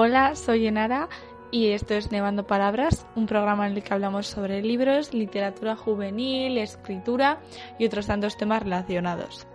Hola, 0.00 0.36
soy 0.36 0.68
Enara 0.68 1.08
y 1.50 1.70
esto 1.70 1.94
es 1.94 2.12
Nevando 2.12 2.46
Palabras, 2.46 3.04
un 3.16 3.26
programa 3.26 3.66
en 3.66 3.74
el 3.76 3.82
que 3.82 3.92
hablamos 3.92 4.28
sobre 4.28 4.62
libros, 4.62 5.12
literatura 5.12 5.74
juvenil, 5.74 6.56
escritura 6.56 7.40
y 7.80 7.86
otros 7.86 8.06
tantos 8.06 8.36
temas 8.36 8.62
relacionados. 8.62 9.48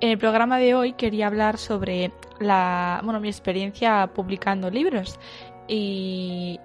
En 0.00 0.10
el 0.10 0.18
programa 0.18 0.58
de 0.58 0.74
hoy 0.74 0.92
quería 0.92 1.26
hablar 1.26 1.56
sobre 1.56 2.12
la, 2.38 3.00
bueno, 3.02 3.18
mi 3.18 3.28
experiencia 3.28 4.10
publicando 4.14 4.68
libros 4.68 5.18
y 5.66 6.60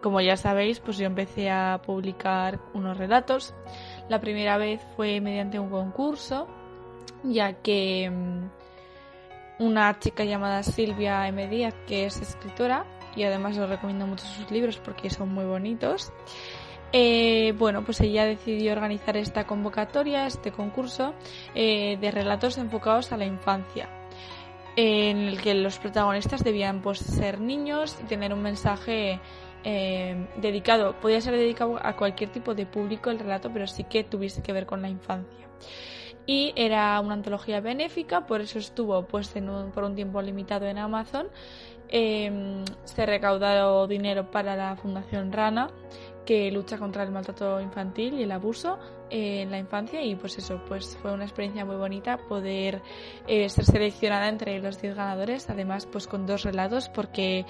como 0.00 0.22
ya 0.22 0.38
sabéis, 0.38 0.80
pues 0.80 0.96
yo 0.96 1.04
empecé 1.04 1.50
a 1.50 1.82
publicar 1.84 2.60
unos 2.72 2.96
relatos. 2.96 3.54
La 4.08 4.22
primera 4.22 4.56
vez 4.56 4.80
fue 4.96 5.20
mediante 5.20 5.58
un 5.58 5.68
concurso, 5.68 6.48
ya 7.24 7.52
que 7.52 8.08
mm, 8.10 8.57
una 9.58 9.98
chica 9.98 10.24
llamada 10.24 10.62
Silvia 10.62 11.26
M. 11.28 11.48
Díaz, 11.48 11.74
que 11.86 12.06
es 12.06 12.20
escritora 12.20 12.84
y 13.16 13.24
además 13.24 13.58
os 13.58 13.68
recomiendo 13.68 14.06
mucho 14.06 14.24
sus 14.24 14.50
libros 14.50 14.78
porque 14.78 15.10
son 15.10 15.30
muy 15.30 15.44
bonitos. 15.44 16.12
Eh, 16.92 17.52
bueno, 17.58 17.84
pues 17.84 18.00
ella 18.00 18.24
decidió 18.24 18.72
organizar 18.72 19.16
esta 19.16 19.46
convocatoria, 19.46 20.26
este 20.26 20.52
concurso 20.52 21.14
eh, 21.54 21.98
de 22.00 22.10
relatos 22.10 22.56
enfocados 22.56 23.12
a 23.12 23.18
la 23.18 23.26
infancia, 23.26 23.88
en 24.76 25.18
el 25.18 25.40
que 25.40 25.54
los 25.54 25.78
protagonistas 25.78 26.44
debían 26.44 26.80
pues, 26.80 27.00
ser 27.00 27.40
niños 27.40 27.98
y 28.02 28.06
tener 28.06 28.32
un 28.32 28.40
mensaje 28.40 29.20
eh, 29.64 30.26
dedicado, 30.36 30.98
podía 31.00 31.20
ser 31.20 31.34
dedicado 31.34 31.78
a 31.84 31.94
cualquier 31.94 32.30
tipo 32.30 32.54
de 32.54 32.64
público 32.64 33.10
el 33.10 33.18
relato, 33.18 33.50
pero 33.52 33.66
sí 33.66 33.84
que 33.84 34.04
tuviese 34.04 34.40
que 34.42 34.52
ver 34.52 34.64
con 34.64 34.80
la 34.80 34.88
infancia 34.88 35.46
y 36.28 36.52
era 36.56 37.00
una 37.00 37.14
antología 37.14 37.60
benéfica, 37.60 38.26
por 38.26 38.42
eso 38.42 38.58
estuvo 38.58 39.02
pues 39.06 39.32
por 39.74 39.82
un 39.82 39.94
tiempo 39.94 40.20
limitado 40.20 40.66
en 40.66 40.76
Amazon. 40.76 41.26
Em, 41.88 42.66
se 42.84 43.06
recaudó 43.06 43.86
dinero 43.86 44.30
para 44.30 44.54
la 44.54 44.76
Fundación 44.76 45.32
Rana 45.32 45.70
que 46.26 46.50
lucha 46.50 46.76
contra 46.76 47.02
el 47.02 47.10
maltrato 47.10 47.62
infantil 47.62 48.20
y 48.20 48.24
el 48.24 48.32
abuso 48.32 48.78
en 49.08 49.50
la 49.50 49.58
infancia 49.58 50.02
y 50.02 50.14
pues 50.16 50.36
eso 50.36 50.60
pues 50.68 50.98
fue 51.00 51.14
una 51.14 51.24
experiencia 51.24 51.64
muy 51.64 51.76
bonita 51.76 52.18
poder 52.18 52.82
eh, 53.26 53.48
ser 53.48 53.64
seleccionada 53.64 54.28
entre 54.28 54.58
los 54.58 54.82
10 54.82 54.96
ganadores 54.96 55.48
además 55.48 55.86
pues 55.86 56.06
con 56.06 56.26
dos 56.26 56.42
relatos 56.42 56.90
porque 56.90 57.46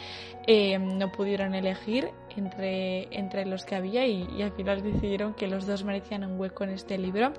em, 0.47 0.99
no 0.99 1.11
pudieron 1.11 1.57
elegir 1.57 2.13
entre, 2.37 3.09
entre 3.11 3.45
los 3.45 3.65
que 3.65 3.75
había 3.75 4.07
y 4.07 4.41
al 4.41 4.53
final 4.53 4.85
decidieron 4.85 5.35
que 5.35 5.49
los 5.49 5.67
dos 5.67 5.83
merecían 5.83 6.23
un 6.23 6.39
hueco 6.39 6.63
en 6.63 6.71
este 6.71 6.97
libro 6.97 7.33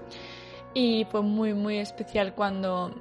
y 0.74 1.06
fue 1.06 1.22
muy 1.22 1.54
muy 1.54 1.78
especial 1.78 2.34
cuando 2.34 2.94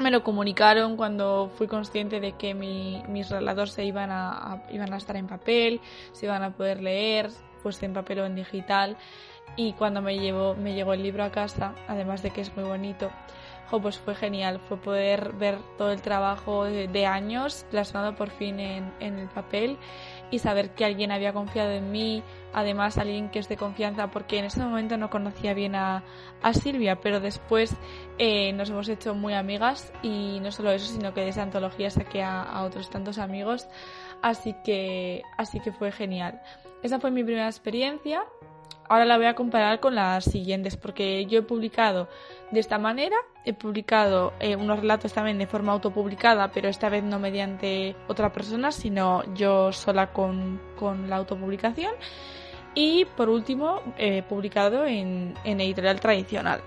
me 0.00 0.10
lo 0.10 0.24
comunicaron 0.24 0.96
cuando 0.96 1.50
fui 1.56 1.66
consciente 1.66 2.20
de 2.20 2.32
que 2.32 2.54
mis 2.54 3.28
relatos 3.28 3.72
se 3.72 3.84
iban 3.84 4.10
a, 4.10 4.62
iban 4.70 4.92
a 4.92 4.96
estar 4.96 5.16
en 5.16 5.26
papel, 5.26 5.80
se 6.12 6.26
iban 6.26 6.42
a 6.42 6.56
poder 6.56 6.82
leer, 6.82 7.30
pues 7.62 7.82
en 7.82 7.92
papel 7.92 8.20
o 8.20 8.26
en 8.26 8.34
digital. 8.34 8.96
Y 9.56 9.74
cuando 9.74 10.00
me, 10.00 10.18
llevo, 10.18 10.54
me 10.54 10.74
llegó 10.74 10.94
el 10.94 11.02
libro 11.02 11.22
a 11.22 11.30
casa, 11.30 11.74
además 11.86 12.22
de 12.22 12.30
que 12.30 12.40
es 12.40 12.56
muy 12.56 12.64
bonito, 12.64 13.10
pues 13.78 13.98
fue 13.98 14.14
genial, 14.14 14.58
fue 14.58 14.78
poder 14.78 15.34
ver 15.34 15.58
todo 15.76 15.92
el 15.92 16.00
trabajo 16.00 16.64
de, 16.64 17.06
años 17.06 17.66
plasmado 17.70 18.16
por 18.16 18.30
fin 18.30 18.58
en, 18.58 18.92
en, 19.00 19.18
el 19.18 19.28
papel 19.28 19.76
y 20.30 20.38
saber 20.38 20.70
que 20.70 20.84
alguien 20.84 21.12
había 21.12 21.32
confiado 21.32 21.70
en 21.70 21.92
mí, 21.92 22.22
además 22.52 22.98
alguien 22.98 23.28
que 23.28 23.38
es 23.38 23.48
de 23.48 23.56
confianza, 23.56 24.10
porque 24.10 24.38
en 24.38 24.46
ese 24.46 24.60
momento 24.60 24.96
no 24.96 25.10
conocía 25.10 25.54
bien 25.54 25.74
a, 25.74 26.02
a 26.42 26.54
Silvia, 26.54 26.96
pero 26.96 27.20
después 27.20 27.76
eh, 28.18 28.52
nos 28.54 28.70
hemos 28.70 28.88
hecho 28.88 29.14
muy 29.14 29.34
amigas 29.34 29.92
y 30.02 30.40
no 30.40 30.50
solo 30.50 30.72
eso, 30.72 30.92
sino 30.92 31.12
que 31.14 31.20
de 31.20 31.28
esa 31.28 31.42
antología 31.42 31.90
saqué 31.90 32.22
a, 32.22 32.42
a 32.42 32.64
otros 32.64 32.90
tantos 32.90 33.18
amigos, 33.18 33.68
así 34.22 34.54
que, 34.64 35.22
así 35.36 35.60
que 35.60 35.72
fue 35.72 35.92
genial. 35.92 36.40
Esa 36.82 36.98
fue 36.98 37.10
mi 37.10 37.22
primera 37.22 37.46
experiencia 37.46 38.24
ahora 38.90 39.04
la 39.04 39.16
voy 39.16 39.26
a 39.26 39.34
comparar 39.34 39.78
con 39.78 39.94
las 39.94 40.24
siguientes, 40.24 40.76
porque 40.76 41.24
yo 41.26 41.38
he 41.38 41.42
publicado 41.42 42.08
de 42.50 42.58
esta 42.58 42.76
manera, 42.76 43.14
he 43.44 43.54
publicado 43.54 44.32
eh, 44.40 44.56
unos 44.56 44.80
relatos 44.80 45.12
también 45.12 45.38
de 45.38 45.46
forma 45.46 45.72
autopublicada, 45.72 46.50
pero 46.50 46.68
esta 46.68 46.88
vez 46.88 47.04
no 47.04 47.20
mediante 47.20 47.94
otra 48.08 48.32
persona, 48.32 48.72
sino 48.72 49.22
yo 49.32 49.70
sola 49.70 50.08
con, 50.12 50.60
la 51.08 51.16
autopublicación. 51.16 51.92
Y 52.74 53.04
por 53.16 53.28
último, 53.28 53.80
he 53.96 54.24
publicado 54.24 54.84
en, 54.84 55.34
editorial 55.44 56.00
tradicional. 56.00 56.60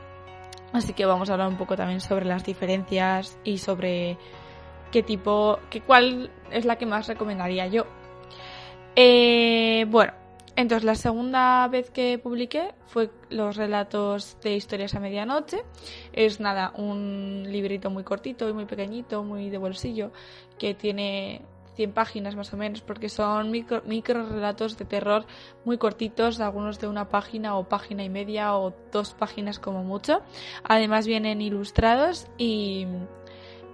Así 0.71 0.93
que 0.93 1.05
vamos 1.05 1.29
a 1.29 1.33
hablar 1.33 1.49
un 1.49 1.57
poco 1.57 1.75
también 1.75 1.99
sobre 1.99 2.23
las 2.23 2.45
diferencias 2.45 3.37
y 3.43 3.57
sobre 3.57 4.17
qué 4.93 5.03
tipo, 5.03 5.59
qué 5.69 5.81
cuál 5.81 6.31
es 6.51 6.63
la 6.63 6.77
que 6.77 6.85
más 6.85 7.05
recomendaría 7.07 7.67
yo. 7.67 7.85
Eh, 8.95 9.85
bueno, 9.89 10.13
entonces, 10.55 10.83
la 10.83 10.95
segunda 10.95 11.67
vez 11.67 11.89
que 11.89 12.19
publiqué 12.19 12.75
fue 12.85 13.09
los 13.29 13.55
relatos 13.55 14.37
de 14.43 14.55
historias 14.55 14.93
a 14.93 14.99
medianoche. 14.99 15.63
Es 16.11 16.39
nada, 16.39 16.73
un 16.77 17.43
librito 17.47 17.89
muy 17.89 18.03
cortito 18.03 18.47
y 18.47 18.53
muy 18.53 18.65
pequeñito, 18.65 19.23
muy 19.23 19.49
de 19.49 19.57
bolsillo, 19.57 20.11
que 20.59 20.75
tiene 20.75 21.41
100 21.75 21.93
páginas 21.93 22.35
más 22.35 22.53
o 22.53 22.57
menos, 22.57 22.81
porque 22.81 23.09
son 23.09 23.49
micro, 23.49 23.81
relatos 23.81 24.77
de 24.77 24.85
terror 24.85 25.25
muy 25.65 25.79
cortitos, 25.79 26.39
algunos 26.39 26.79
de 26.79 26.87
una 26.87 27.09
página 27.09 27.57
o 27.57 27.67
página 27.67 28.03
y 28.03 28.09
media 28.09 28.55
o 28.55 28.73
dos 28.91 29.15
páginas 29.15 29.57
como 29.57 29.83
mucho. 29.83 30.21
Además 30.63 31.07
vienen 31.07 31.41
ilustrados 31.41 32.27
y, 32.37 32.85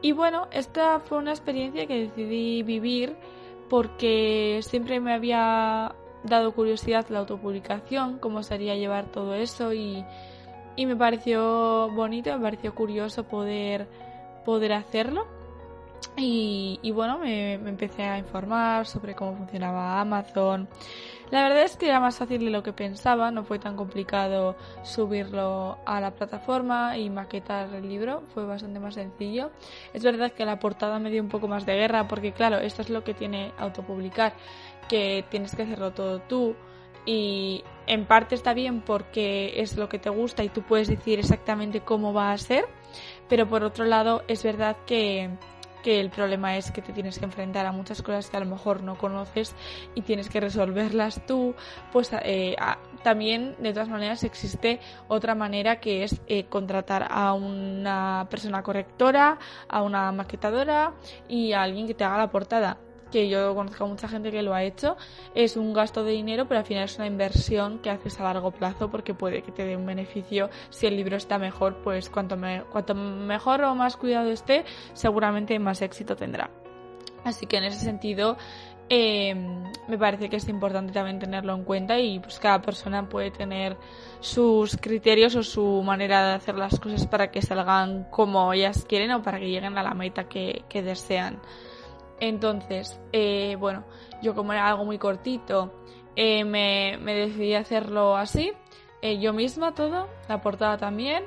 y 0.02 0.14
bueno, 0.14 0.48
esta 0.52 1.02
fue 1.02 1.18
una 1.18 1.32
experiencia 1.32 1.86
que 1.88 2.08
decidí 2.08 2.64
vivir 2.64 3.18
porque 3.70 4.62
siempre 4.64 5.00
me 5.00 5.14
había 5.14 5.96
dado 6.24 6.52
curiosidad 6.54 7.06
la 7.10 7.20
autopublicación, 7.20 8.20
cómo 8.20 8.44
sería 8.44 8.76
llevar 8.76 9.06
todo 9.06 9.34
eso 9.36 9.74
y, 9.74 10.04
y 10.76 10.86
me 10.86 10.96
pareció 10.96 11.90
bonito, 11.92 12.32
me 12.36 12.44
pareció 12.44 12.76
curioso 12.76 13.24
poder, 13.24 13.88
poder 14.46 14.74
hacerlo. 14.74 15.26
Y, 16.16 16.92
bueno, 16.92 17.18
me, 17.18 17.54
empecé 17.54 18.04
a 18.04 18.18
informar 18.18 18.86
sobre 18.86 19.16
cómo 19.16 19.36
funcionaba 19.36 20.02
Amazon. 20.02 20.68
La 21.32 21.44
verdad 21.44 21.64
es 21.64 21.78
que 21.78 21.88
era 21.88 22.00
más 22.00 22.18
fácil 22.18 22.44
de 22.44 22.50
lo 22.50 22.64
que 22.64 22.74
pensaba, 22.74 23.32
no 23.32 23.44
fue 23.44 23.60
tan 23.60 23.76
complicado 23.76 24.56
subirlo 24.84 25.78
a 25.86 26.02
la 26.02 26.12
plataforma 26.12 26.98
y 26.98 27.10
maquetar 27.10 27.74
el 27.74 27.88
libro, 27.88 28.24
fue 28.34 28.46
bastante 28.46 28.80
más 28.80 28.96
sencillo. 28.96 29.52
Es 29.94 30.04
verdad 30.04 30.32
que 30.32 30.44
la 30.46 30.60
portada 30.60 30.98
me 31.00 31.12
dio 31.12 31.22
un 31.22 31.30
poco 31.30 31.48
más 31.48 31.66
de 31.66 31.76
guerra 31.76 32.08
porque 32.08 32.32
claro, 32.32 32.58
esto 32.58 32.82
es 32.82 32.90
lo 32.90 33.04
que 33.04 33.14
tiene 33.14 33.54
autopublicar 33.60 34.34
que 34.88 35.24
tienes 35.30 35.56
que 35.56 35.62
hacerlo 35.62 35.92
todo 35.92 36.20
tú 36.20 36.56
y 37.06 37.64
en 37.88 38.06
parte 38.06 38.36
está 38.36 38.54
bien 38.54 38.82
porque 38.82 39.62
es 39.62 39.78
lo 39.78 39.88
que 39.88 40.00
te 40.00 40.10
gusta 40.10 40.44
y 40.44 40.50
tú 40.50 40.64
puedes 40.64 40.88
decir 40.88 41.20
exactamente 41.20 41.82
cómo 41.82 42.14
va 42.14 42.32
a 42.32 42.38
ser, 42.38 42.66
pero 43.28 43.48
por 43.48 43.64
otro 43.64 43.86
lado 43.86 44.24
es 44.28 44.44
verdad 44.44 44.78
que, 44.86 45.30
que 45.84 46.00
el 46.00 46.10
problema 46.10 46.58
es 46.58 46.72
que 46.72 46.82
te 46.82 46.94
tienes 46.94 47.20
que 47.20 47.26
enfrentar 47.26 47.66
a 47.66 47.72
muchas 47.72 48.02
cosas 48.02 48.30
que 48.30 48.38
a 48.38 48.40
lo 48.40 48.46
mejor 48.46 48.84
no 48.84 48.98
conoces 48.98 49.56
y 49.96 50.02
tienes 50.02 50.30
que 50.30 50.40
resolverlas 50.40 51.26
tú, 51.26 51.56
pues 51.92 52.12
eh, 52.24 52.56
también 53.04 53.56
de 53.60 53.74
todas 53.74 53.90
maneras 53.90 54.24
existe 54.24 54.80
otra 55.08 55.36
manera 55.36 55.80
que 55.80 56.04
es 56.04 56.22
eh, 56.28 56.46
contratar 56.46 57.08
a 57.10 57.34
una 57.34 58.28
persona 58.30 58.64
correctora, 58.64 59.40
a 59.68 59.82
una 59.82 60.12
maquetadora 60.12 60.94
y 61.28 61.54
a 61.54 61.64
alguien 61.64 61.88
que 61.88 61.94
te 61.94 62.04
haga 62.04 62.18
la 62.18 62.30
portada 62.30 62.78
que 63.10 63.30
yo 63.30 63.54
conozco 63.56 63.84
a 63.84 63.88
mucha 63.88 64.08
gente 64.08 64.32
que 64.32 64.42
lo 64.42 64.54
ha 64.54 64.64
hecho, 64.64 64.98
es 65.36 65.58
un 65.58 65.74
gasto 65.74 66.04
de 66.04 66.12
dinero, 66.12 66.48
pero 66.48 66.60
al 66.60 66.66
final 66.66 66.86
es 66.86 66.98
una 66.98 67.08
inversión 67.08 67.80
que 67.80 67.90
haces 67.90 68.20
a 68.20 68.24
largo 68.24 68.52
plazo 68.52 68.90
porque 68.90 69.14
puede 69.14 69.42
que 69.42 69.52
te 69.52 69.66
dé 69.66 69.76
un 69.76 69.86
beneficio. 69.86 70.50
Si 70.70 70.88
el 70.88 70.96
libro 70.96 71.18
está 71.18 71.38
mejor, 71.38 71.78
pues 71.84 72.10
cuanto, 72.10 72.38
me, 72.38 72.64
cuanto 72.72 72.96
mejor 72.96 73.64
o 73.64 73.76
más 73.76 73.98
cuidado 73.98 74.30
esté, 74.30 74.66
seguramente 74.94 75.58
más 75.60 75.82
éxito 75.82 76.16
tendrá. 76.16 76.50
Así 77.24 77.46
que 77.46 77.58
en 77.58 77.66
ese 77.66 77.80
sentido 77.80 78.38
eh, 78.92 79.36
me 79.88 79.98
parece 80.00 80.30
que 80.30 80.38
es 80.38 80.50
importante 80.50 80.92
también 80.92 81.20
tenerlo 81.20 81.54
en 81.54 81.64
cuenta 81.64 82.00
y 82.00 82.20
pues 82.20 82.40
cada 82.40 82.60
persona 82.60 83.08
puede 83.08 83.30
tener 83.30 83.78
sus 84.20 84.78
criterios 84.78 85.36
o 85.36 85.44
su 85.44 85.84
manera 85.84 86.28
de 86.28 86.34
hacer 86.34 86.56
las 86.56 86.80
cosas 86.80 87.06
para 87.06 87.30
que 87.30 87.44
salgan 87.44 88.06
como 88.06 88.52
ellas 88.52 88.86
quieren 88.90 89.12
o 89.12 89.22
para 89.22 89.40
que 89.40 89.48
lleguen 89.48 89.78
a 89.78 89.84
la 89.84 89.94
meta 89.94 90.28
que, 90.28 90.64
desean. 90.74 91.40
Entonces, 92.20 93.00
eh, 93.12 93.56
bueno, 93.60 93.86
yo 94.22 94.36
como 94.36 94.54
era 94.54 94.68
algo 94.68 94.86
muy 94.86 94.98
cortito, 94.98 95.74
eh, 96.16 96.44
me, 96.44 96.98
me, 97.02 97.14
decidí 97.14 97.54
hacerlo 97.54 98.18
así, 98.18 98.52
yo 99.20 99.32
misma 99.32 99.74
todo, 99.74 100.10
la 100.28 100.42
portada 100.42 100.78
también, 100.78 101.24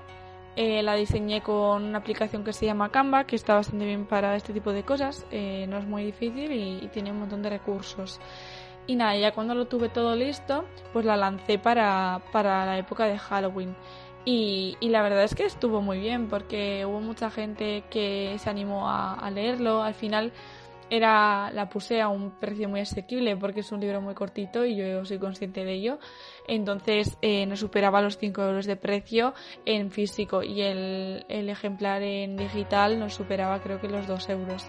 eh, 0.55 0.83
la 0.83 0.95
diseñé 0.95 1.41
con 1.41 1.83
una 1.83 1.99
aplicación 1.99 2.45
que 2.45 2.53
se 2.53 2.67
llama 2.67 2.91
Canva, 2.91 3.25
que 3.25 3.37
está 3.37 3.55
bastante 3.55 3.87
bien 3.87 4.05
para 4.05 4.37
este 4.37 4.53
tipo 4.53 4.73
de 4.73 4.83
cosas. 4.83 5.27
Eh, 5.31 5.67
no 5.69 5.79
es 5.79 5.87
muy 5.87 6.05
difícil 6.05 6.53
y, 6.53 6.89
tiene 6.89 7.11
un 7.11 7.21
montón 7.21 7.43
de 7.43 7.51
recursos. 7.51 8.21
Y 8.87 8.97
nada, 8.97 9.17
ya 9.17 9.33
cuando 9.33 9.55
lo 9.55 9.67
tuve 9.67 9.89
todo 9.89 10.15
listo, 10.15 10.65
pues 10.93 11.07
la 11.07 11.17
lancé 11.17 11.59
para, 11.59 12.21
la 12.35 12.79
época 12.79 13.07
de 13.07 13.19
Halloween. 13.19 13.75
Y, 14.25 14.77
la 14.83 15.03
verdad 15.03 15.25
es 15.25 15.35
que 15.35 15.45
estuvo 15.47 15.81
muy 15.81 15.99
bien 15.99 16.29
porque 16.29 16.85
hubo 16.85 17.01
mucha 17.01 17.31
gente 17.31 17.85
que 17.91 18.37
se 18.39 18.51
animó 18.51 18.91
a 18.91 19.31
leerlo. 19.31 19.83
Al 19.83 19.95
final 19.95 20.33
era 20.93 21.51
la 21.53 21.71
puse 21.71 22.03
a 22.03 22.09
un 22.09 22.33
precio 22.33 22.69
muy 22.69 22.81
asequible 22.81 23.35
porque 23.39 23.61
es 23.61 23.73
un 23.73 23.81
libro 23.81 24.03
muy 24.03 24.13
cortito 24.13 24.67
y 24.67 24.77
yo 24.77 25.07
soy 25.07 25.19
consciente 25.19 25.65
de 25.65 25.73
ello. 25.73 25.99
Entonces 26.47 27.17
eh, 27.23 27.47
no 27.47 27.57
superaba 27.57 28.03
los 28.03 28.19
5 28.19 28.43
euros 28.43 28.67
de 28.67 28.77
precio 28.77 29.33
en 29.65 29.91
físico 29.91 30.43
y 30.43 30.61
el, 30.61 31.25
el 31.31 31.49
ejemplar 31.49 32.03
en 32.03 32.37
digital 32.37 32.99
nos 32.99 33.15
superaba 33.15 33.63
creo 33.63 33.81
que 33.81 33.89
los 33.89 34.07
2 34.07 34.29
euros. 34.29 34.67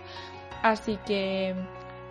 Así 0.61 0.97
que, 1.05 1.53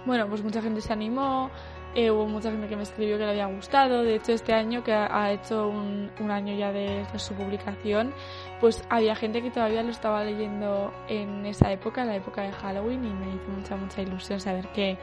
bueno, 0.04 0.28
pues 0.28 0.42
mucha 0.42 0.60
gente 0.60 0.82
se 0.82 0.92
animó, 0.92 1.50
eh, 1.94 2.10
hubo 2.10 2.26
mucha 2.26 2.50
gente 2.50 2.68
que 2.68 2.76
me 2.76 2.84
escribió 2.84 3.18
que 3.18 3.24
le 3.24 3.30
había 3.30 3.46
gustado. 3.46 4.02
De 4.02 4.14
hecho, 4.14 4.32
este 4.32 4.54
año, 4.54 4.82
que 4.82 4.92
ha, 4.92 5.30
hecho 5.32 5.68
un, 5.68 6.10
año 6.30 6.54
ya 6.54 6.72
de, 6.72 7.04
su 7.16 7.34
publicación, 7.34 8.14
pues 8.60 8.82
había 8.88 9.14
gente 9.14 9.42
que 9.42 9.50
todavía 9.50 9.82
lo 9.82 9.90
estaba 9.90 10.24
leyendo 10.24 10.92
en 11.08 11.44
esa 11.44 11.70
época, 11.70 12.02
en 12.02 12.08
la 12.08 12.16
época 12.16 12.42
de 12.42 12.52
Halloween, 12.52 13.04
y 13.04 13.10
me 13.12 13.34
hizo 13.34 13.48
mucha, 13.48 13.76
mucha 13.76 14.00
ilusión 14.00 14.40
saber 14.40 14.68
que 14.68 14.96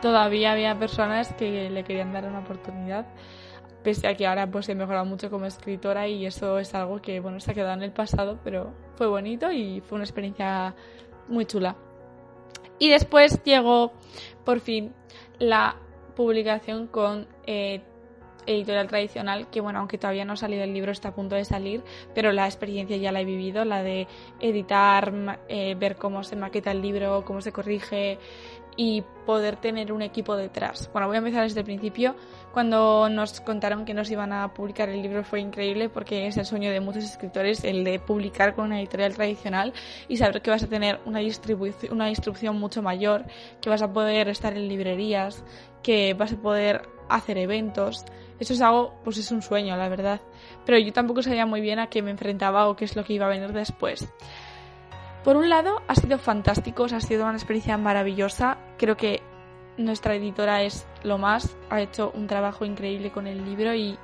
todavía 0.00 0.52
había 0.52 0.78
personas 0.78 1.32
que 1.34 1.68
le 1.68 1.84
querían 1.84 2.12
dar 2.12 2.24
una 2.24 2.38
oportunidad. 2.38 3.06
Pese 3.82 4.08
a 4.08 4.14
que 4.14 4.26
ahora 4.26 4.50
pues 4.50 4.68
he 4.68 4.74
mejorado 4.74 5.04
mucho 5.06 5.30
como 5.30 5.46
escritora 5.46 6.06
y 6.06 6.26
eso 6.26 6.58
es 6.58 6.74
algo 6.74 7.00
que 7.00 7.18
bueno 7.20 7.40
se 7.40 7.50
ha 7.50 7.54
quedado 7.54 7.72
en 7.74 7.82
el 7.82 7.92
pasado, 7.92 8.38
pero 8.44 8.74
fue 8.96 9.06
bonito 9.06 9.50
y 9.50 9.80
fue 9.80 9.96
una 9.96 10.04
experiencia 10.04 10.74
muy 11.28 11.46
chula. 11.46 11.76
Y 12.78 12.90
después 12.90 13.42
llegó 13.42 13.92
por 14.44 14.60
fin 14.60 14.92
la 15.38 15.76
publicación 16.20 16.86
con 16.86 17.26
eh, 17.46 17.80
editorial 18.46 18.88
tradicional, 18.88 19.48
que 19.50 19.60
bueno, 19.60 19.78
aunque 19.78 19.98
todavía 19.98 20.24
no 20.24 20.34
ha 20.34 20.36
salido 20.36 20.64
el 20.64 20.72
libro, 20.72 20.92
está 20.92 21.08
a 21.08 21.14
punto 21.14 21.34
de 21.36 21.44
salir, 21.44 21.82
pero 22.14 22.32
la 22.32 22.46
experiencia 22.46 22.96
ya 22.96 23.12
la 23.12 23.20
he 23.20 23.24
vivido, 23.24 23.64
la 23.64 23.82
de 23.82 24.06
editar, 24.40 25.38
eh, 25.48 25.74
ver 25.78 25.96
cómo 25.96 26.24
se 26.24 26.36
maqueta 26.36 26.70
el 26.70 26.82
libro, 26.82 27.24
cómo 27.24 27.40
se 27.40 27.52
corrige 27.52 28.18
y 28.76 29.02
poder 29.26 29.56
tener 29.56 29.92
un 29.92 30.02
equipo 30.02 30.36
detrás. 30.36 30.88
Bueno, 30.92 31.06
voy 31.06 31.16
a 31.16 31.18
empezar 31.18 31.42
desde 31.42 31.60
el 31.60 31.66
principio. 31.66 32.14
Cuando 32.52 33.08
nos 33.08 33.40
contaron 33.40 33.84
que 33.84 33.94
nos 33.94 34.10
iban 34.10 34.32
a 34.32 34.54
publicar 34.54 34.88
el 34.88 35.02
libro 35.02 35.22
fue 35.22 35.40
increíble 35.40 35.88
porque 35.88 36.26
es 36.26 36.36
el 36.36 36.46
sueño 36.46 36.70
de 36.70 36.80
muchos 36.80 37.04
escritores 37.04 37.62
el 37.64 37.84
de 37.84 37.98
publicar 38.00 38.54
con 38.54 38.66
una 38.66 38.80
editorial 38.80 39.14
tradicional 39.14 39.72
y 40.08 40.16
saber 40.16 40.42
que 40.42 40.50
vas 40.50 40.62
a 40.62 40.66
tener 40.66 40.98
una, 41.04 41.20
distribución, 41.20 41.92
una 41.92 42.06
distribución 42.06 42.58
mucho 42.58 42.82
mayor, 42.82 43.24
que 43.60 43.70
vas 43.70 43.82
a 43.82 43.92
poder 43.92 44.28
estar 44.28 44.56
en 44.56 44.66
librerías, 44.66 45.44
que 45.82 46.14
vas 46.14 46.32
a 46.32 46.36
poder 46.36 46.88
hacer 47.08 47.38
eventos. 47.38 48.04
Eso 48.40 48.54
es 48.54 48.62
algo, 48.62 48.94
pues 49.04 49.18
es 49.18 49.30
un 49.30 49.42
sueño, 49.42 49.76
la 49.76 49.88
verdad. 49.90 50.20
Pero 50.64 50.78
yo 50.78 50.92
tampoco 50.94 51.22
sabía 51.22 51.44
muy 51.44 51.60
bien 51.60 51.78
a 51.78 51.88
qué 51.88 52.00
me 52.00 52.10
enfrentaba 52.10 52.68
o 52.68 52.74
qué 52.74 52.86
es 52.86 52.96
lo 52.96 53.04
que 53.04 53.12
iba 53.12 53.26
a 53.26 53.28
venir 53.28 53.52
después. 53.52 54.10
Por 55.22 55.36
un 55.36 55.50
lado, 55.50 55.82
ha 55.86 55.94
sido 55.94 56.18
fantástico, 56.18 56.84
ha 56.84 57.00
sido 57.00 57.24
una 57.24 57.34
experiencia 57.34 57.76
maravillosa. 57.76 58.56
Creo 58.78 58.96
que 58.96 59.22
nuestra 59.76 60.14
editora 60.14 60.62
es 60.62 60.86
lo 61.02 61.18
más, 61.18 61.54
ha 61.68 61.82
hecho 61.82 62.10
un 62.14 62.26
trabajo 62.26 62.64
increíble 62.64 63.10
con 63.10 63.26
el 63.26 63.44
libro 63.44 63.74
y 63.74 63.98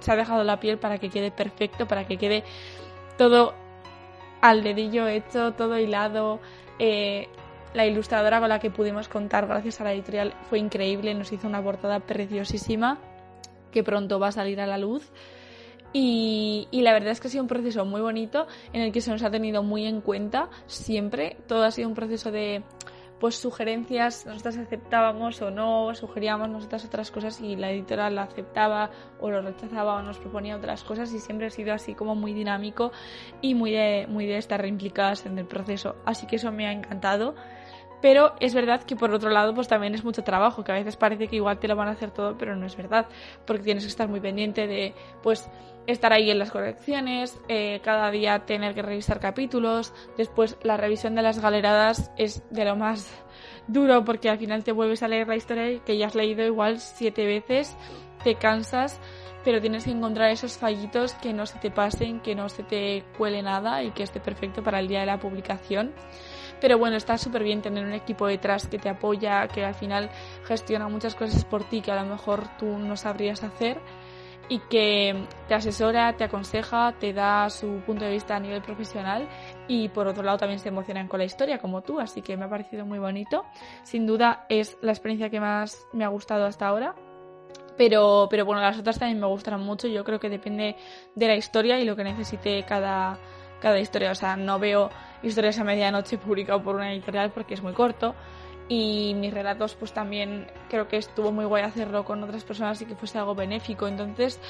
se 0.00 0.10
ha 0.10 0.16
dejado 0.16 0.42
la 0.42 0.58
piel 0.58 0.78
para 0.78 0.96
que 0.96 1.10
quede 1.10 1.30
perfecto, 1.30 1.86
para 1.86 2.06
que 2.06 2.16
quede 2.16 2.44
todo 3.18 3.54
al 4.40 4.62
dedillo 4.62 5.06
hecho, 5.06 5.52
todo 5.52 5.78
hilado. 5.78 6.40
Eh, 6.78 7.28
la 7.74 7.84
ilustradora 7.84 8.40
con 8.40 8.48
la 8.48 8.58
que 8.58 8.70
pudimos 8.70 9.08
contar 9.08 9.46
gracias 9.46 9.80
a 9.80 9.84
la 9.84 9.92
editorial 9.92 10.34
fue 10.48 10.58
increíble, 10.58 11.14
nos 11.14 11.30
hizo 11.32 11.46
una 11.46 11.62
portada 11.62 12.00
preciosísima 12.00 12.98
que 13.72 13.82
pronto 13.82 14.20
va 14.20 14.28
a 14.28 14.32
salir 14.32 14.60
a 14.60 14.66
la 14.66 14.78
luz. 14.78 15.10
Y, 15.92 16.68
la 16.72 16.92
verdad 16.92 17.10
es 17.10 17.20
que 17.20 17.28
ha 17.28 17.30
sido 17.30 17.42
un 17.42 17.48
proceso 17.48 17.84
muy 17.84 18.00
bonito 18.00 18.46
en 18.72 18.80
el 18.80 18.92
que 18.92 19.00
se 19.00 19.10
nos 19.10 19.22
ha 19.22 19.30
tenido 19.30 19.62
muy 19.62 19.86
en 19.86 20.00
cuenta 20.00 20.48
siempre. 20.66 21.36
Todo 21.46 21.64
ha 21.64 21.70
sido 21.70 21.88
un 21.88 21.94
proceso 21.94 22.30
de 22.30 22.62
pues 23.20 23.36
sugerencias, 23.36 24.26
nosotras 24.26 24.56
aceptábamos 24.56 25.40
o 25.42 25.52
no, 25.52 25.94
sugeríamos 25.94 26.48
nosotras 26.48 26.84
otras 26.84 27.12
cosas 27.12 27.40
y 27.40 27.54
la 27.54 27.70
editora 27.70 28.10
la 28.10 28.24
aceptaba 28.24 28.90
o 29.20 29.30
lo 29.30 29.40
rechazaba 29.42 29.94
o 29.94 30.02
nos 30.02 30.18
proponía 30.18 30.56
otras 30.56 30.82
cosas 30.82 31.14
y 31.14 31.20
siempre 31.20 31.46
ha 31.46 31.50
sido 31.50 31.72
así 31.72 31.94
como 31.94 32.16
muy 32.16 32.32
dinámico 32.32 32.90
y 33.40 33.54
muy 33.54 33.70
de, 33.70 34.08
muy 34.08 34.26
de 34.26 34.38
estar 34.38 34.66
implicadas 34.66 35.24
en 35.24 35.38
el 35.38 35.46
proceso. 35.46 35.94
Así 36.04 36.26
que 36.26 36.34
eso 36.34 36.50
me 36.50 36.66
ha 36.66 36.72
encantado 36.72 37.36
pero 38.02 38.34
es 38.40 38.52
verdad 38.52 38.82
que 38.82 38.96
por 38.96 39.14
otro 39.14 39.30
lado 39.30 39.54
pues 39.54 39.68
también 39.68 39.94
es 39.94 40.04
mucho 40.04 40.24
trabajo, 40.24 40.64
que 40.64 40.72
a 40.72 40.74
veces 40.74 40.96
parece 40.96 41.28
que 41.28 41.36
igual 41.36 41.58
te 41.58 41.68
lo 41.68 41.76
van 41.76 41.88
a 41.88 41.92
hacer 41.92 42.10
todo, 42.10 42.36
pero 42.36 42.56
no 42.56 42.66
es 42.66 42.76
verdad, 42.76 43.06
porque 43.46 43.62
tienes 43.62 43.84
que 43.84 43.90
estar 43.90 44.08
muy 44.08 44.20
pendiente 44.20 44.66
de 44.66 44.92
pues 45.22 45.48
estar 45.86 46.12
ahí 46.12 46.30
en 46.30 46.38
las 46.38 46.50
correcciones, 46.50 47.38
eh, 47.48 47.80
cada 47.82 48.10
día 48.10 48.40
tener 48.40 48.74
que 48.74 48.82
revisar 48.82 49.20
capítulos, 49.20 49.94
después 50.16 50.58
la 50.62 50.76
revisión 50.76 51.14
de 51.14 51.22
las 51.22 51.38
galeradas 51.40 52.10
es 52.18 52.42
de 52.50 52.64
lo 52.64 52.76
más 52.76 53.08
duro 53.68 54.04
porque 54.04 54.28
al 54.28 54.38
final 54.38 54.64
te 54.64 54.72
vuelves 54.72 55.02
a 55.02 55.08
leer 55.08 55.28
la 55.28 55.36
historia 55.36 55.80
que 55.84 55.96
ya 55.96 56.08
has 56.08 56.14
leído 56.16 56.44
igual 56.44 56.80
siete 56.80 57.24
veces, 57.24 57.76
te 58.24 58.34
cansas, 58.34 59.00
pero 59.44 59.60
tienes 59.60 59.84
que 59.84 59.90
encontrar 59.90 60.30
esos 60.30 60.56
fallitos 60.56 61.14
que 61.14 61.32
no 61.32 61.46
se 61.46 61.58
te 61.58 61.70
pasen, 61.70 62.20
que 62.20 62.34
no 62.34 62.48
se 62.48 62.64
te 62.64 63.04
cuele 63.16 63.42
nada 63.42 63.82
y 63.82 63.90
que 63.90 64.02
esté 64.02 64.20
perfecto 64.20 64.62
para 64.62 64.80
el 64.80 64.88
día 64.88 65.00
de 65.00 65.06
la 65.06 65.18
publicación. 65.18 65.92
Pero 66.62 66.78
bueno, 66.78 66.96
está 66.96 67.18
súper 67.18 67.42
bien 67.42 67.60
tener 67.60 67.84
un 67.84 67.92
equipo 67.92 68.28
detrás 68.28 68.68
que 68.68 68.78
te 68.78 68.88
apoya, 68.88 69.48
que 69.48 69.64
al 69.64 69.74
final 69.74 70.08
gestiona 70.44 70.88
muchas 70.88 71.16
cosas 71.16 71.44
por 71.44 71.64
ti 71.64 71.80
que 71.80 71.90
a 71.90 72.00
lo 72.00 72.08
mejor 72.08 72.56
tú 72.56 72.78
no 72.78 72.96
sabrías 72.96 73.42
hacer 73.42 73.80
y 74.48 74.60
que 74.70 75.26
te 75.48 75.54
asesora, 75.54 76.16
te 76.16 76.22
aconseja, 76.22 76.94
te 77.00 77.12
da 77.12 77.50
su 77.50 77.80
punto 77.84 78.04
de 78.04 78.12
vista 78.12 78.36
a 78.36 78.40
nivel 78.40 78.62
profesional 78.62 79.28
y 79.66 79.88
por 79.88 80.06
otro 80.06 80.22
lado 80.22 80.38
también 80.38 80.60
se 80.60 80.68
emocionan 80.68 81.08
con 81.08 81.18
la 81.18 81.24
historia 81.24 81.58
como 81.58 81.82
tú, 81.82 81.98
así 81.98 82.22
que 82.22 82.36
me 82.36 82.44
ha 82.44 82.48
parecido 82.48 82.86
muy 82.86 83.00
bonito. 83.00 83.44
Sin 83.82 84.06
duda 84.06 84.46
es 84.48 84.78
la 84.82 84.92
experiencia 84.92 85.30
que 85.30 85.40
más 85.40 85.88
me 85.92 86.04
ha 86.04 86.08
gustado 86.08 86.46
hasta 86.46 86.68
ahora. 86.68 86.94
Pero, 87.76 88.28
pero 88.30 88.44
bueno, 88.44 88.60
las 88.60 88.78
otras 88.78 89.00
también 89.00 89.18
me 89.18 89.26
gustarán 89.26 89.62
mucho. 89.62 89.88
Yo 89.88 90.04
creo 90.04 90.20
que 90.20 90.28
depende 90.28 90.76
de 91.16 91.26
la 91.26 91.34
historia 91.34 91.80
y 91.80 91.84
lo 91.84 91.96
que 91.96 92.04
necesite 92.04 92.62
cada, 92.64 93.18
cada 93.62 93.78
historia. 93.78 94.10
O 94.10 94.14
sea, 94.14 94.36
no 94.36 94.58
veo 94.58 94.90
historias 95.22 95.58
a 95.58 95.64
medianoche 95.64 96.18
publicado 96.18 96.62
por 96.62 96.74
una 96.74 96.92
editorial 96.92 97.30
porque 97.30 97.54
es 97.54 97.62
muy 97.62 97.72
corto. 97.72 98.14
Y 98.68 99.14
mis 99.14 99.32
relatos, 99.32 99.74
pues 99.74 99.92
también 99.92 100.46
creo 100.68 100.88
que 100.88 100.96
estuvo 100.96 101.30
muy 101.30 101.44
guay 101.44 101.62
hacerlo 101.62 102.04
con 102.04 102.22
otras 102.22 102.44
personas 102.44 102.80
y 102.82 102.86
que 102.86 102.94
fuese 102.94 103.18
algo 103.18 103.34
benéfico. 103.34 103.86
Entonces, 103.86 104.40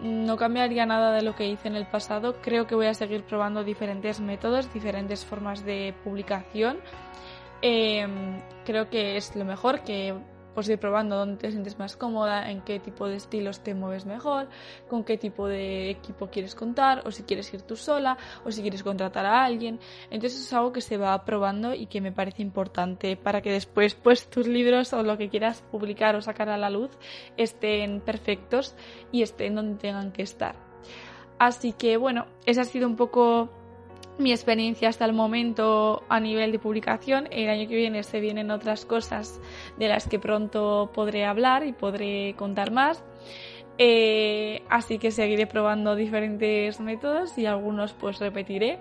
no 0.00 0.36
cambiaría 0.36 0.86
nada 0.86 1.12
de 1.12 1.22
lo 1.22 1.34
que 1.34 1.46
hice 1.46 1.68
en 1.68 1.76
el 1.76 1.86
pasado. 1.86 2.36
Creo 2.42 2.66
que 2.66 2.74
voy 2.74 2.86
a 2.86 2.94
seguir 2.94 3.24
probando 3.24 3.64
diferentes 3.64 4.20
métodos, 4.20 4.72
diferentes 4.72 5.24
formas 5.24 5.64
de 5.64 5.94
publicación. 6.04 6.78
Eh, 7.62 8.06
creo 8.64 8.88
que 8.88 9.16
es 9.16 9.34
lo 9.36 9.44
mejor 9.44 9.80
que 9.80 10.14
pues 10.54 10.68
ir 10.68 10.78
probando 10.78 11.16
dónde 11.16 11.36
te 11.36 11.50
sientes 11.50 11.78
más 11.78 11.96
cómoda, 11.96 12.50
en 12.50 12.62
qué 12.62 12.80
tipo 12.80 13.08
de 13.08 13.16
estilos 13.16 13.60
te 13.60 13.74
mueves 13.74 14.06
mejor, 14.06 14.48
con 14.88 15.04
qué 15.04 15.16
tipo 15.16 15.46
de 15.46 15.90
equipo 15.90 16.28
quieres 16.28 16.54
contar, 16.54 17.02
o 17.06 17.10
si 17.10 17.22
quieres 17.22 17.52
ir 17.54 17.62
tú 17.62 17.76
sola, 17.76 18.16
o 18.44 18.50
si 18.50 18.62
quieres 18.62 18.82
contratar 18.82 19.26
a 19.26 19.44
alguien. 19.44 19.78
Entonces 20.10 20.40
es 20.40 20.52
algo 20.52 20.72
que 20.72 20.80
se 20.80 20.96
va 20.96 21.24
probando 21.24 21.74
y 21.74 21.86
que 21.86 22.00
me 22.00 22.12
parece 22.12 22.42
importante 22.42 23.16
para 23.16 23.40
que 23.42 23.52
después 23.52 23.94
pues 23.94 24.28
tus 24.28 24.46
libros 24.46 24.92
o 24.92 25.02
lo 25.02 25.16
que 25.18 25.28
quieras 25.28 25.62
publicar 25.70 26.16
o 26.16 26.22
sacar 26.22 26.48
a 26.48 26.56
la 26.56 26.70
luz 26.70 26.90
estén 27.36 28.00
perfectos 28.00 28.74
y 29.12 29.22
estén 29.22 29.54
donde 29.54 29.78
tengan 29.78 30.12
que 30.12 30.22
estar. 30.22 30.56
Así 31.38 31.72
que 31.72 31.96
bueno, 31.96 32.26
esa 32.44 32.62
ha 32.62 32.64
sido 32.64 32.86
un 32.86 32.96
poco 32.96 33.50
mi 34.20 34.32
experiencia 34.32 34.88
hasta 34.88 35.04
el 35.04 35.12
momento 35.12 36.02
a 36.08 36.20
nivel 36.20 36.52
de 36.52 36.58
publicación. 36.58 37.28
El 37.30 37.48
año 37.48 37.68
que 37.68 37.76
viene 37.76 38.02
se 38.02 38.20
vienen 38.20 38.50
otras 38.50 38.84
cosas 38.84 39.40
de 39.78 39.88
las 39.88 40.06
que 40.06 40.18
pronto 40.18 40.90
podré 40.94 41.24
hablar 41.24 41.66
y 41.66 41.72
podré 41.72 42.34
contar 42.36 42.70
más. 42.70 43.02
Eh, 43.78 44.62
así 44.68 44.98
que 44.98 45.10
seguiré 45.10 45.46
probando 45.46 45.96
diferentes 45.96 46.80
métodos 46.80 47.36
y 47.38 47.46
algunos 47.46 47.94
pues 47.94 48.18
repetiré. 48.18 48.78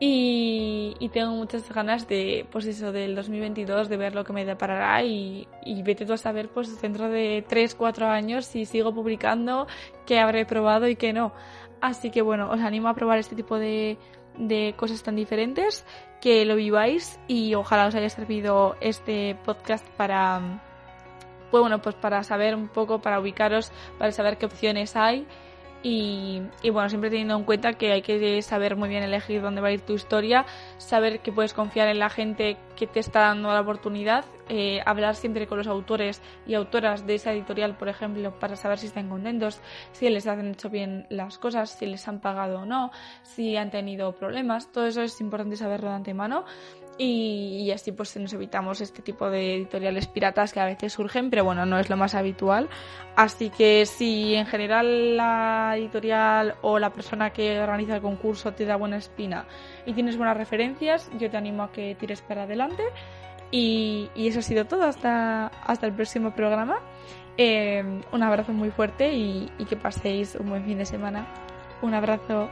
Y, 0.00 1.10
tengo 1.12 1.32
muchas 1.32 1.68
ganas 1.72 2.06
de, 2.06 2.46
pues 2.52 2.66
eso, 2.66 2.92
del 2.92 3.16
2022, 3.16 3.88
de 3.88 3.96
ver 3.96 4.14
lo 4.14 4.22
que 4.22 4.32
me 4.32 4.44
deparará 4.44 5.02
y, 5.02 5.48
y 5.64 5.82
vete 5.82 6.06
tú 6.06 6.12
a 6.12 6.16
saber, 6.16 6.48
pues 6.48 6.80
dentro 6.80 7.08
de 7.08 7.44
3, 7.48 7.74
4 7.74 8.06
años 8.06 8.46
si 8.46 8.64
sigo 8.64 8.94
publicando, 8.94 9.66
qué 10.06 10.20
habré 10.20 10.46
probado 10.46 10.86
y 10.88 10.94
qué 10.94 11.12
no. 11.12 11.32
Así 11.80 12.10
que 12.10 12.22
bueno, 12.22 12.50
os 12.50 12.60
animo 12.60 12.88
a 12.88 12.94
probar 12.94 13.18
este 13.18 13.34
tipo 13.34 13.58
de, 13.58 13.98
de 14.38 14.74
cosas 14.76 15.02
tan 15.02 15.16
diferentes, 15.16 15.84
que 16.20 16.44
lo 16.44 16.56
viváis 16.56 17.18
y 17.28 17.54
ojalá 17.54 17.86
os 17.86 17.94
haya 17.94 18.10
servido 18.10 18.76
este 18.80 19.36
podcast 19.44 19.86
para, 19.96 20.40
pues 21.50 21.60
bueno, 21.60 21.80
pues 21.82 21.94
para 21.94 22.22
saber 22.22 22.54
un 22.54 22.68
poco, 22.68 23.00
para 23.00 23.20
ubicaros, 23.20 23.72
para 23.98 24.12
saber 24.12 24.38
qué 24.38 24.46
opciones 24.46 24.96
hay 24.96 25.26
y, 25.82 26.42
bueno, 26.70 26.88
siempre 26.88 27.10
teniendo 27.10 27.36
en 27.36 27.44
cuenta 27.44 27.74
que 27.74 27.92
hay 27.92 28.02
que 28.02 28.42
saber 28.42 28.76
muy 28.76 28.88
bien 28.88 29.02
elegir 29.02 29.40
dónde 29.40 29.60
va 29.60 29.68
a 29.68 29.72
ir 29.72 29.80
tu 29.80 29.94
historia, 29.94 30.44
saber 30.76 31.20
que 31.20 31.32
puedes 31.32 31.54
confiar 31.54 31.88
en 31.88 32.00
la 32.00 32.10
gente 32.10 32.56
que 32.76 32.86
te 32.86 33.00
está 33.00 33.20
dando 33.20 33.52
la 33.52 33.60
oportunidad, 33.60 34.24
eh, 34.48 34.80
hablar 34.86 35.14
siempre 35.14 35.46
con 35.46 35.58
los 35.58 35.66
autores 35.68 36.20
y 36.46 36.54
autoras 36.54 37.06
de 37.06 37.14
esa 37.14 37.32
editorial, 37.32 37.76
por 37.76 37.88
ejemplo, 37.88 38.36
para 38.38 38.56
saber 38.56 38.78
si 38.78 38.86
están 38.86 39.08
contentos, 39.08 39.60
si 39.92 40.08
les 40.10 40.26
han 40.26 40.48
hecho 40.48 40.68
bien 40.68 41.06
las 41.10 41.38
cosas, 41.38 41.70
si 41.70 41.86
les 41.86 42.08
han 42.08 42.20
pagado 42.20 42.60
o 42.60 42.66
no, 42.66 42.90
si 43.22 43.56
han 43.56 43.70
tenido 43.70 44.12
problemas. 44.12 44.72
Todo 44.72 44.86
eso 44.86 45.02
es 45.02 45.20
importante 45.20 45.56
saberlo 45.56 45.90
de 45.90 45.96
antemano 45.96 46.44
y, 46.98 47.70
así 47.70 47.92
pues 47.92 48.16
nos 48.16 48.32
evitamos 48.32 48.80
este 48.80 49.02
tipo 49.02 49.30
de 49.30 49.54
editoriales 49.54 50.08
piratas 50.08 50.52
que 50.52 50.60
a 50.60 50.64
veces 50.64 50.92
surgen, 50.92 51.30
pero 51.30 51.44
bueno, 51.44 51.64
no 51.64 51.78
es 51.78 51.88
lo 51.88 51.96
más 51.96 52.14
habitual. 52.14 52.68
Así 53.14 53.50
que 53.50 53.86
si 53.86 54.34
en 54.34 54.46
general 54.46 55.16
la 55.16 55.74
editorial 55.76 56.56
o 56.62 56.78
la 56.78 56.90
persona 56.90 57.30
que 57.30 57.60
organiza 57.60 57.96
el 57.96 58.02
concurso 58.02 58.52
te 58.52 58.64
da 58.64 58.76
buena 58.76 58.96
espina 58.96 59.46
y 59.86 59.92
tienes 59.92 60.16
buenas 60.16 60.36
referencias, 60.36 61.10
yo 61.18 61.30
te 61.30 61.36
animo 61.36 61.62
a 61.62 61.72
que 61.72 61.94
tires 61.94 62.20
para 62.20 62.42
adelante. 62.42 62.82
Y, 63.50 64.10
eso 64.16 64.40
ha 64.40 64.42
sido 64.42 64.66
todo 64.66 64.82
hasta, 64.82 65.46
hasta 65.46 65.86
el 65.86 65.92
próximo 65.92 66.34
programa. 66.34 66.80
Eh, 67.36 68.02
un 68.10 68.22
abrazo 68.24 68.52
muy 68.52 68.70
fuerte 68.70 69.12
y 69.14 69.48
que 69.68 69.76
paséis 69.76 70.34
un 70.34 70.50
buen 70.50 70.64
fin 70.64 70.78
de 70.78 70.84
semana. 70.84 71.26
Un 71.80 71.94
abrazo. 71.94 72.48